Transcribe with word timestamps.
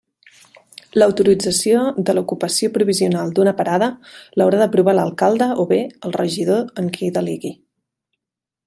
L'autorització 1.01 1.83
de 2.07 2.15
l'ocupació 2.19 2.71
provisional 2.77 3.35
d'una 3.41 3.55
parada 3.61 3.91
l'haurà 4.41 4.63
d'aprovar 4.63 4.97
l'alcalde 5.01 5.53
o 5.65 5.69
bé, 5.75 5.81
el 6.09 6.19
regidor 6.21 6.67
en 6.85 6.93
qui 6.99 7.13
delegui. 7.21 7.55